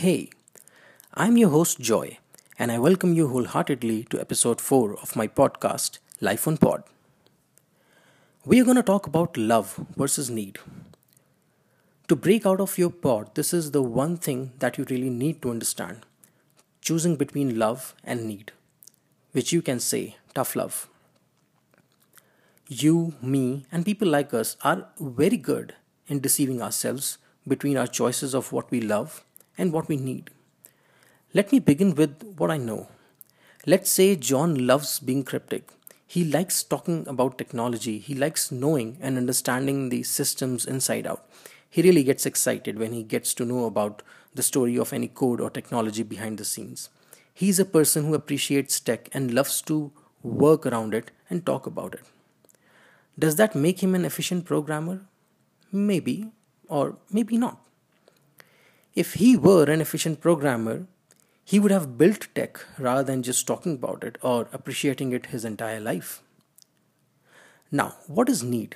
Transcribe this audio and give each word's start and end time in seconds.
Hey, 0.00 0.30
I'm 1.12 1.36
your 1.36 1.48
host 1.50 1.80
Joy, 1.80 2.18
and 2.56 2.70
I 2.70 2.78
welcome 2.78 3.14
you 3.14 3.26
wholeheartedly 3.26 4.04
to 4.10 4.20
episode 4.20 4.60
4 4.60 4.94
of 4.94 5.16
my 5.16 5.26
podcast, 5.26 5.98
Life 6.20 6.46
on 6.46 6.56
Pod. 6.56 6.84
We 8.44 8.60
are 8.60 8.64
going 8.64 8.76
to 8.76 8.84
talk 8.84 9.08
about 9.08 9.36
love 9.36 9.84
versus 9.96 10.30
need. 10.30 10.60
To 12.06 12.14
break 12.14 12.46
out 12.46 12.60
of 12.60 12.78
your 12.78 12.90
pod, 12.90 13.34
this 13.34 13.52
is 13.52 13.72
the 13.72 13.82
one 13.82 14.16
thing 14.16 14.52
that 14.60 14.78
you 14.78 14.86
really 14.88 15.10
need 15.10 15.42
to 15.42 15.50
understand 15.50 16.06
choosing 16.80 17.16
between 17.16 17.58
love 17.58 17.92
and 18.04 18.24
need, 18.24 18.52
which 19.32 19.52
you 19.52 19.60
can 19.60 19.80
say 19.80 20.14
tough 20.32 20.54
love. 20.54 20.88
You, 22.68 23.14
me, 23.20 23.66
and 23.72 23.84
people 23.84 24.06
like 24.06 24.32
us 24.32 24.56
are 24.62 24.86
very 25.00 25.38
good 25.38 25.74
in 26.06 26.20
deceiving 26.20 26.62
ourselves 26.62 27.18
between 27.48 27.76
our 27.76 27.88
choices 27.88 28.32
of 28.32 28.52
what 28.52 28.70
we 28.70 28.80
love 28.80 29.24
and 29.58 29.72
what 29.72 29.88
we 29.88 29.96
need. 29.96 30.30
Let 31.34 31.52
me 31.52 31.58
begin 31.58 31.94
with 31.94 32.22
what 32.38 32.50
I 32.50 32.56
know. 32.56 32.88
Let's 33.66 33.90
say 33.90 34.16
John 34.16 34.66
loves 34.66 34.98
being 35.00 35.24
cryptic. 35.24 35.70
He 36.06 36.24
likes 36.24 36.62
talking 36.62 37.06
about 37.06 37.36
technology. 37.36 37.98
He 37.98 38.14
likes 38.14 38.50
knowing 38.50 38.96
and 39.02 39.18
understanding 39.18 39.90
the 39.90 40.04
systems 40.04 40.64
inside 40.64 41.06
out. 41.06 41.28
He 41.68 41.82
really 41.82 42.02
gets 42.02 42.24
excited 42.24 42.78
when 42.78 42.94
he 42.94 43.02
gets 43.02 43.34
to 43.34 43.44
know 43.44 43.66
about 43.66 44.02
the 44.34 44.42
story 44.42 44.78
of 44.78 44.94
any 44.94 45.08
code 45.08 45.40
or 45.40 45.50
technology 45.50 46.02
behind 46.02 46.38
the 46.38 46.46
scenes. 46.46 46.88
He's 47.34 47.58
a 47.58 47.64
person 47.66 48.06
who 48.06 48.14
appreciates 48.14 48.80
tech 48.80 49.10
and 49.12 49.34
loves 49.34 49.60
to 49.62 49.92
work 50.22 50.64
around 50.64 50.94
it 50.94 51.10
and 51.28 51.44
talk 51.44 51.66
about 51.66 51.94
it. 51.94 52.04
Does 53.18 53.36
that 53.36 53.54
make 53.54 53.82
him 53.82 53.94
an 53.94 54.04
efficient 54.04 54.46
programmer? 54.46 55.02
Maybe, 55.70 56.30
or 56.68 56.96
maybe 57.10 57.36
not. 57.36 57.60
If 58.98 59.14
he 59.14 59.36
were 59.36 59.70
an 59.70 59.80
efficient 59.80 60.20
programmer, 60.20 60.88
he 61.44 61.60
would 61.60 61.70
have 61.70 61.96
built 61.96 62.26
tech 62.34 62.58
rather 62.80 63.04
than 63.04 63.22
just 63.22 63.46
talking 63.46 63.74
about 63.74 64.02
it 64.02 64.18
or 64.22 64.48
appreciating 64.52 65.12
it 65.12 65.26
his 65.26 65.44
entire 65.44 65.78
life. 65.78 66.20
Now, 67.70 67.94
what 68.08 68.28
is 68.28 68.42
need? 68.42 68.74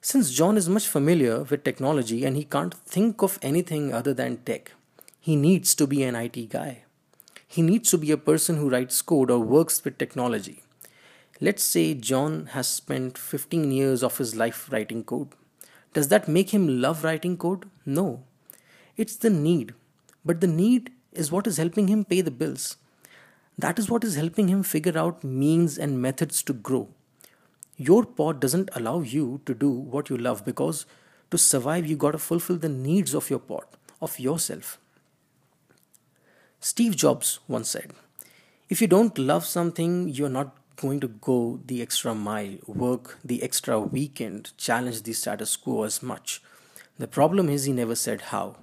Since 0.00 0.32
John 0.32 0.56
is 0.56 0.70
much 0.70 0.88
familiar 0.88 1.42
with 1.42 1.64
technology 1.64 2.24
and 2.24 2.34
he 2.34 2.44
can't 2.44 2.72
think 2.72 3.20
of 3.20 3.38
anything 3.42 3.92
other 3.92 4.14
than 4.14 4.38
tech, 4.38 4.72
he 5.20 5.36
needs 5.36 5.74
to 5.74 5.86
be 5.86 6.02
an 6.02 6.16
IT 6.16 6.48
guy. 6.48 6.84
He 7.46 7.60
needs 7.60 7.90
to 7.90 7.98
be 7.98 8.10
a 8.12 8.16
person 8.16 8.56
who 8.56 8.70
writes 8.70 9.02
code 9.02 9.30
or 9.30 9.40
works 9.40 9.84
with 9.84 9.98
technology. 9.98 10.62
Let's 11.42 11.62
say 11.62 11.92
John 11.92 12.46
has 12.52 12.68
spent 12.68 13.18
15 13.18 13.70
years 13.70 14.02
of 14.02 14.16
his 14.16 14.34
life 14.34 14.72
writing 14.72 15.04
code. 15.04 15.28
Does 15.92 16.08
that 16.08 16.26
make 16.26 16.54
him 16.54 16.80
love 16.80 17.04
writing 17.04 17.36
code? 17.36 17.68
No. 17.84 18.24
It's 19.00 19.16
the 19.16 19.30
need. 19.30 19.72
But 20.26 20.42
the 20.42 20.46
need 20.46 20.90
is 21.12 21.32
what 21.32 21.46
is 21.46 21.56
helping 21.56 21.88
him 21.88 22.04
pay 22.04 22.20
the 22.20 22.30
bills. 22.30 22.76
That 23.56 23.78
is 23.78 23.88
what 23.88 24.04
is 24.04 24.16
helping 24.16 24.48
him 24.48 24.62
figure 24.62 24.98
out 24.98 25.24
means 25.24 25.78
and 25.78 26.02
methods 26.02 26.42
to 26.42 26.52
grow. 26.52 26.88
Your 27.78 28.04
pod 28.04 28.40
doesn't 28.40 28.68
allow 28.74 29.00
you 29.00 29.40
to 29.46 29.54
do 29.54 29.70
what 29.70 30.10
you 30.10 30.18
love 30.18 30.44
because 30.44 30.84
to 31.30 31.38
survive, 31.38 31.86
you 31.86 31.96
got 31.96 32.10
to 32.10 32.18
fulfill 32.18 32.58
the 32.58 32.68
needs 32.68 33.14
of 33.14 33.30
your 33.30 33.38
pod, 33.38 33.64
of 34.02 34.20
yourself. 34.20 34.78
Steve 36.60 36.94
Jobs 36.94 37.38
once 37.48 37.70
said, 37.70 37.92
If 38.68 38.82
you 38.82 38.86
don't 38.86 39.16
love 39.16 39.46
something, 39.46 40.10
you're 40.10 40.28
not 40.28 40.54
going 40.76 41.00
to 41.00 41.08
go 41.08 41.60
the 41.64 41.80
extra 41.80 42.14
mile, 42.14 42.58
work 42.66 43.18
the 43.24 43.42
extra 43.42 43.80
weekend, 43.80 44.52
challenge 44.58 45.04
the 45.04 45.14
status 45.14 45.56
quo 45.56 45.84
as 45.84 46.02
much. 46.02 46.42
The 46.98 47.08
problem 47.08 47.48
is, 47.48 47.64
he 47.64 47.72
never 47.72 47.94
said 47.94 48.20
how. 48.32 48.56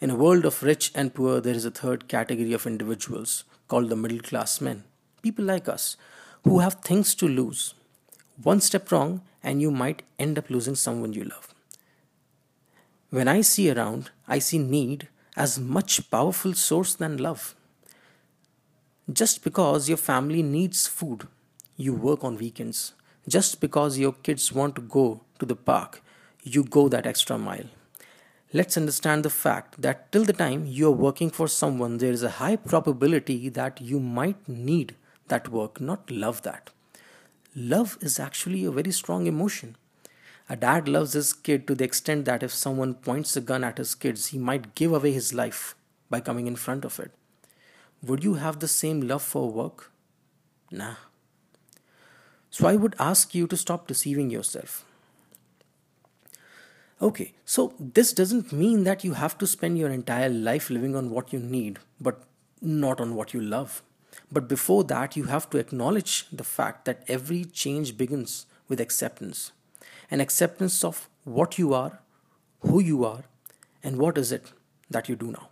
In 0.00 0.08
a 0.08 0.16
world 0.16 0.46
of 0.46 0.62
rich 0.62 0.90
and 0.94 1.12
poor, 1.12 1.42
there 1.42 1.54
is 1.54 1.66
a 1.66 1.70
third 1.70 2.08
category 2.08 2.54
of 2.54 2.66
individuals 2.66 3.44
called 3.68 3.90
the 3.90 3.96
middle 3.96 4.20
class 4.20 4.58
men. 4.58 4.84
People 5.20 5.44
like 5.44 5.68
us 5.68 5.98
who 6.42 6.60
have 6.60 6.76
things 6.76 7.14
to 7.16 7.28
lose 7.28 7.74
one 8.42 8.62
step 8.62 8.90
wrong, 8.90 9.20
and 9.42 9.60
you 9.60 9.70
might 9.70 10.02
end 10.18 10.38
up 10.38 10.48
losing 10.48 10.74
someone 10.74 11.12
you 11.12 11.24
love. 11.24 11.52
When 13.10 13.28
I 13.28 13.42
see 13.42 13.70
around, 13.70 14.10
I 14.26 14.38
see 14.38 14.56
need 14.56 15.08
as 15.36 15.58
much 15.60 16.10
powerful 16.10 16.54
source 16.54 16.94
than 16.94 17.18
love. 17.18 17.54
Just 19.12 19.44
because 19.44 19.88
your 19.88 19.98
family 19.98 20.42
needs 20.42 20.86
food, 20.86 21.28
you 21.76 21.92
work 21.92 22.24
on 22.24 22.38
weekends. 22.38 22.94
Just 23.28 23.60
because 23.60 23.98
your 23.98 24.12
kids 24.12 24.50
want 24.50 24.74
to 24.76 24.80
go 24.80 25.20
to 25.38 25.44
the 25.44 25.56
park, 25.56 26.02
you 26.42 26.64
go 26.64 26.88
that 26.88 27.06
extra 27.06 27.36
mile. 27.36 27.68
Let's 28.52 28.76
understand 28.76 29.24
the 29.24 29.30
fact 29.30 29.80
that 29.80 30.10
till 30.10 30.24
the 30.24 30.32
time 30.32 30.66
you 30.66 30.88
are 30.88 31.02
working 31.06 31.30
for 31.30 31.46
someone, 31.46 31.98
there 31.98 32.10
is 32.10 32.24
a 32.24 32.30
high 32.30 32.56
probability 32.56 33.48
that 33.50 33.80
you 33.80 34.00
might 34.00 34.48
need 34.48 34.96
that 35.28 35.48
work, 35.48 35.80
not 35.80 36.10
love 36.10 36.42
that. 36.42 36.70
Love 37.54 37.96
is 38.00 38.18
actually 38.18 38.64
a 38.64 38.72
very 38.72 38.90
strong 38.90 39.28
emotion. 39.28 39.76
A 40.48 40.56
dad 40.56 40.88
loves 40.88 41.12
his 41.12 41.32
kid 41.32 41.68
to 41.68 41.76
the 41.76 41.84
extent 41.84 42.24
that 42.24 42.42
if 42.42 42.52
someone 42.52 42.94
points 42.94 43.36
a 43.36 43.40
gun 43.40 43.62
at 43.62 43.78
his 43.78 43.94
kids, 43.94 44.28
he 44.28 44.38
might 44.38 44.74
give 44.74 44.92
away 44.92 45.12
his 45.12 45.32
life 45.32 45.76
by 46.08 46.18
coming 46.18 46.48
in 46.48 46.56
front 46.56 46.84
of 46.84 46.98
it. 46.98 47.12
Would 48.02 48.24
you 48.24 48.34
have 48.34 48.58
the 48.58 48.66
same 48.66 49.00
love 49.02 49.22
for 49.22 49.48
work? 49.48 49.92
Nah. 50.72 50.96
So 52.50 52.66
I 52.66 52.74
would 52.74 52.96
ask 52.98 53.32
you 53.32 53.46
to 53.46 53.56
stop 53.56 53.86
deceiving 53.86 54.28
yourself. 54.28 54.84
Okay, 57.02 57.32
so 57.46 57.72
this 57.78 58.12
doesn't 58.12 58.52
mean 58.52 58.84
that 58.84 59.04
you 59.04 59.14
have 59.14 59.38
to 59.38 59.46
spend 59.46 59.78
your 59.78 59.88
entire 59.90 60.28
life 60.28 60.68
living 60.68 60.94
on 60.94 61.10
what 61.10 61.32
you 61.32 61.38
need, 61.38 61.78
but 61.98 62.22
not 62.60 63.00
on 63.00 63.14
what 63.14 63.32
you 63.32 63.40
love. 63.40 63.82
But 64.30 64.48
before 64.48 64.84
that, 64.84 65.16
you 65.16 65.24
have 65.24 65.48
to 65.50 65.58
acknowledge 65.58 66.26
the 66.30 66.44
fact 66.44 66.84
that 66.84 67.04
every 67.08 67.44
change 67.44 67.96
begins 67.96 68.46
with 68.68 68.80
acceptance 68.80 69.52
an 70.12 70.20
acceptance 70.20 70.82
of 70.82 71.08
what 71.22 71.56
you 71.56 71.72
are, 71.72 72.00
who 72.60 72.80
you 72.80 73.04
are, 73.04 73.22
and 73.82 73.96
what 73.96 74.18
is 74.18 74.32
it 74.32 74.52
that 74.90 75.08
you 75.08 75.14
do 75.14 75.30
now. 75.30 75.48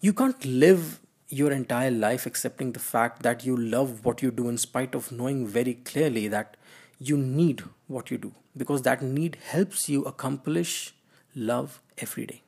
You 0.00 0.12
can't 0.12 0.44
live 0.44 1.00
your 1.28 1.50
entire 1.50 1.90
life 1.90 2.26
accepting 2.26 2.72
the 2.72 2.78
fact 2.78 3.22
that 3.24 3.44
you 3.44 3.56
love 3.56 4.04
what 4.04 4.22
you 4.22 4.30
do 4.30 4.48
in 4.48 4.56
spite 4.56 4.94
of 4.94 5.10
knowing 5.10 5.46
very 5.46 5.74
clearly 5.74 6.28
that 6.28 6.56
you 6.98 7.16
need 7.16 7.62
what 7.86 8.10
you 8.10 8.18
do 8.18 8.34
because 8.56 8.82
that 8.82 9.02
need 9.02 9.36
helps 9.50 9.88
you 9.88 10.02
accomplish 10.04 10.94
love 11.34 11.80
every 11.98 12.26
day. 12.26 12.42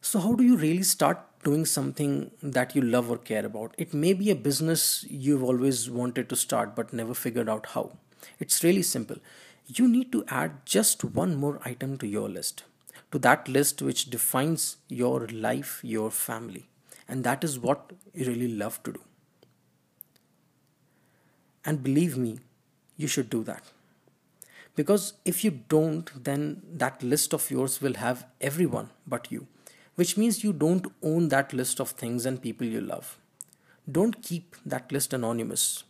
So, 0.00 0.18
how 0.18 0.34
do 0.34 0.42
you 0.42 0.56
really 0.56 0.82
start 0.82 1.20
doing 1.42 1.64
something 1.66 2.30
that 2.42 2.76
you 2.76 2.82
love 2.82 3.10
or 3.10 3.18
care 3.18 3.44
about. 3.44 3.74
It 3.76 3.92
may 3.92 4.12
be 4.12 4.30
a 4.30 4.36
business 4.36 5.04
you've 5.08 5.42
always 5.42 5.90
wanted 5.90 6.28
to 6.28 6.36
start 6.36 6.76
but 6.76 6.92
never 6.92 7.14
figured 7.14 7.48
out 7.48 7.66
how. 7.66 7.92
It's 8.38 8.62
really 8.62 8.82
simple. 8.82 9.16
You 9.66 9.88
need 9.88 10.12
to 10.12 10.24
add 10.28 10.64
just 10.64 11.04
one 11.04 11.36
more 11.36 11.60
item 11.64 11.98
to 11.98 12.06
your 12.06 12.28
list, 12.28 12.64
to 13.10 13.18
that 13.20 13.48
list 13.48 13.82
which 13.82 14.10
defines 14.10 14.76
your 14.88 15.26
life, 15.28 15.80
your 15.82 16.10
family. 16.10 16.68
And 17.08 17.24
that 17.24 17.42
is 17.42 17.58
what 17.58 17.92
you 18.14 18.26
really 18.26 18.48
love 18.48 18.82
to 18.84 18.92
do. 18.92 19.00
And 21.64 21.82
believe 21.82 22.16
me, 22.16 22.38
you 22.96 23.08
should 23.08 23.30
do 23.30 23.44
that. 23.44 23.62
Because 24.74 25.14
if 25.24 25.44
you 25.44 25.50
don't, 25.50 26.24
then 26.24 26.62
that 26.72 27.02
list 27.02 27.34
of 27.34 27.50
yours 27.50 27.80
will 27.80 27.94
have 27.94 28.26
everyone 28.40 28.90
but 29.06 29.30
you 29.30 29.46
which 29.94 30.16
means 30.16 30.42
you 30.42 30.52
don't 30.52 30.86
own 31.02 31.28
that 31.28 31.52
list 31.52 31.80
of 31.80 31.90
things 31.90 32.24
and 32.26 32.40
people 32.40 32.66
you 32.66 32.80
love. 32.80 33.18
Don't 33.90 34.22
keep 34.22 34.56
that 34.64 34.90
list 34.92 35.12
anonymous. 35.12 35.84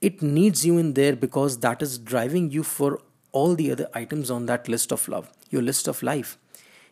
It 0.00 0.22
needs 0.22 0.64
you 0.64 0.78
in 0.78 0.92
there 0.92 1.16
because 1.16 1.58
that 1.60 1.82
is 1.82 1.98
driving 1.98 2.50
you 2.50 2.62
for 2.62 3.00
all 3.32 3.54
the 3.54 3.70
other 3.72 3.88
items 3.94 4.30
on 4.30 4.46
that 4.46 4.68
list 4.68 4.92
of 4.92 5.08
love, 5.08 5.32
your 5.50 5.62
list 5.62 5.88
of 5.88 6.02
life. 6.02 6.38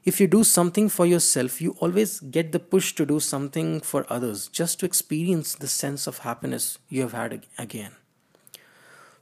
If 0.05 0.21
you 0.21 0.27
do 0.27 0.45
something 0.45 0.91
for 0.91 1.07
yourself, 1.07 1.63
you 1.63 1.77
always 1.81 2.21
get 2.21 2.53
the 2.53 2.59
push 2.61 2.95
to 2.97 3.07
do 3.07 3.21
something 3.21 3.81
for 3.81 4.05
others 4.11 4.49
just 4.49 4.79
to 4.81 4.87
experience 4.87 5.55
the 5.55 5.67
sense 5.67 6.07
of 6.07 6.19
happiness 6.19 6.79
you 6.91 7.01
have 7.01 7.13
had 7.13 7.47
again. 7.59 7.93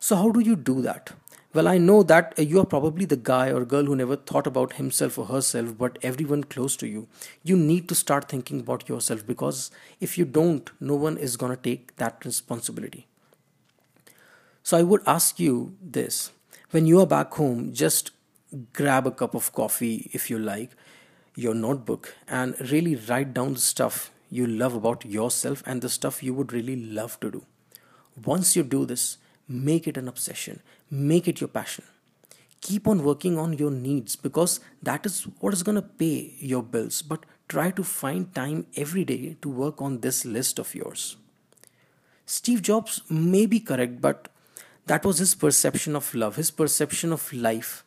So, 0.01 0.17
how 0.17 0.31
do 0.31 0.41
you 0.41 0.57
do 0.57 0.83
that? 0.83 1.13
Well, 1.55 1.69
I 1.69 1.79
know 1.79 2.03
that 2.03 2.35
uh, 2.37 2.43
you 2.43 2.59
are 2.61 2.65
probably 2.67 3.05
the 3.05 3.17
guy 3.17 3.53
or 3.53 3.65
girl 3.65 3.85
who 3.85 3.95
never 3.95 4.17
thought 4.17 4.47
about 4.47 4.73
himself 4.73 5.19
or 5.19 5.27
herself, 5.27 5.77
but 5.77 5.99
everyone 6.03 6.45
close 6.45 6.77
to 6.79 6.89
you. 6.89 7.07
You 7.45 7.57
need 7.57 7.89
to 7.91 7.95
start 7.95 8.29
thinking 8.29 8.61
about 8.61 8.89
yourself 8.89 9.25
because 9.25 9.71
if 10.01 10.17
you 10.17 10.25
don't, 10.25 10.69
no 10.81 10.97
one 10.97 11.19
is 11.19 11.37
going 11.37 11.55
to 11.55 11.63
take 11.63 11.95
that 11.97 12.25
responsibility. 12.25 13.07
So 14.63 14.79
I 14.79 14.83
would 14.83 15.03
ask 15.07 15.39
you 15.39 15.77
this 15.81 16.33
when 16.71 16.87
you 16.87 17.01
are 17.01 17.07
back 17.07 17.35
home, 17.35 17.73
just 17.73 18.11
grab 18.73 19.07
a 19.07 19.11
cup 19.11 19.35
of 19.35 19.53
coffee 19.53 20.11
if 20.13 20.31
you 20.31 20.39
like, 20.39 20.71
your 21.35 21.55
notebook, 21.55 22.15
and 22.29 22.55
really 22.71 22.97
write 22.97 23.35
down 23.35 23.55
the 23.55 23.61
stuff 23.61 24.11
you 24.31 24.47
love 24.47 24.75
about 24.75 25.05
yourself 25.05 25.63
and 25.67 25.83
the 25.83 25.89
stuff 25.89 26.23
you 26.23 26.35
would 26.35 26.53
really 26.53 26.77
love 26.77 27.19
to 27.21 27.31
do. 27.31 27.45
Once 28.25 28.57
you 28.57 28.63
do 28.63 28.85
this, 28.87 29.19
Make 29.49 29.87
it 29.87 29.97
an 29.97 30.09
obsession. 30.09 30.61
Make 30.91 31.29
it 31.29 31.41
your 31.41 31.49
passion. 31.49 31.85
keep 32.65 32.87
on 32.91 33.03
working 33.05 33.39
on 33.43 33.55
your 33.61 33.71
needs 33.73 34.15
because 34.25 34.61
that 34.89 35.05
is 35.05 35.23
what 35.41 35.53
is 35.53 35.65
going 35.65 35.75
to 35.75 35.83
pay 36.03 36.33
your 36.39 36.63
bills. 36.63 37.03
But 37.03 37.25
try 37.49 37.73
to 37.73 37.83
find 37.83 38.33
time 38.37 38.67
every 38.77 39.05
day 39.05 39.37
to 39.43 39.49
work 39.49 39.83
on 39.83 39.99
this 40.01 40.25
list 40.25 40.61
of 40.61 40.73
yours. 40.73 41.17
Steve 42.25 42.63
Jobs 42.63 43.03
may 43.11 43.47
be 43.47 43.59
correct, 43.59 44.01
but 44.01 44.29
that 44.87 45.05
was 45.05 45.19
his 45.19 45.35
perception 45.35 45.97
of 45.97 46.15
love, 46.15 46.37
his 46.37 46.53
perception 46.53 47.13
of 47.13 47.33
life. 47.33 47.85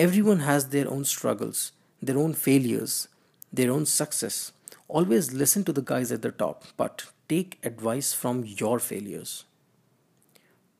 Everyone 0.00 0.38
has 0.38 0.70
their 0.70 0.88
own 0.90 1.04
struggles, 1.04 1.72
their 2.00 2.16
own 2.16 2.32
failures, 2.32 3.06
their 3.52 3.70
own 3.70 3.84
success. 3.84 4.50
Always 4.88 5.34
listen 5.34 5.62
to 5.64 5.74
the 5.74 5.82
guys 5.82 6.10
at 6.10 6.22
the 6.22 6.32
top, 6.32 6.64
but 6.78 7.04
take 7.28 7.58
advice 7.62 8.14
from 8.14 8.42
your 8.46 8.78
failures. 8.78 9.44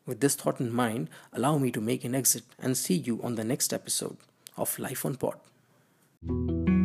With 0.06 0.20
this 0.20 0.36
thought 0.36 0.58
in 0.58 0.72
mind, 0.72 1.10
allow 1.34 1.58
me 1.58 1.70
to 1.70 1.82
make 1.82 2.02
an 2.02 2.14
exit 2.14 2.44
and 2.58 2.78
see 2.78 2.94
you 2.94 3.20
on 3.22 3.34
the 3.34 3.44
next 3.44 3.74
episode 3.74 4.16
of 4.56 4.78
Life 4.78 5.04
on 5.04 5.16
Pod. 5.16 6.79